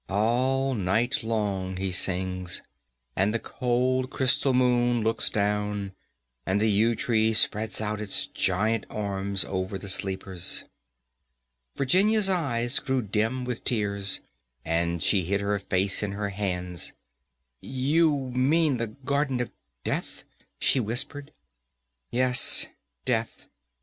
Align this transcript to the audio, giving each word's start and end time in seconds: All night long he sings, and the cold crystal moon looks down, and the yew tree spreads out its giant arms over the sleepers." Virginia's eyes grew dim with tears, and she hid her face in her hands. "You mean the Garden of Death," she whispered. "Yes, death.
All 0.09 0.73
night 0.73 1.21
long 1.21 1.77
he 1.77 1.91
sings, 1.91 2.63
and 3.15 3.35
the 3.35 3.39
cold 3.39 4.09
crystal 4.09 4.51
moon 4.51 5.03
looks 5.03 5.29
down, 5.29 5.91
and 6.43 6.59
the 6.59 6.71
yew 6.71 6.95
tree 6.95 7.35
spreads 7.35 7.79
out 7.81 8.01
its 8.01 8.25
giant 8.25 8.87
arms 8.89 9.45
over 9.45 9.77
the 9.77 9.87
sleepers." 9.87 10.63
Virginia's 11.75 12.27
eyes 12.29 12.79
grew 12.79 13.03
dim 13.03 13.45
with 13.45 13.63
tears, 13.63 14.21
and 14.65 15.03
she 15.03 15.23
hid 15.25 15.39
her 15.39 15.59
face 15.59 16.01
in 16.01 16.13
her 16.13 16.29
hands. 16.29 16.93
"You 17.61 18.31
mean 18.31 18.77
the 18.77 18.87
Garden 18.87 19.39
of 19.39 19.51
Death," 19.83 20.23
she 20.57 20.79
whispered. 20.79 21.31
"Yes, 22.09 22.65
death. 23.05 23.45